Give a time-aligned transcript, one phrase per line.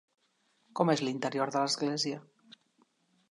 [0.79, 2.21] Com és l'interior de l'església?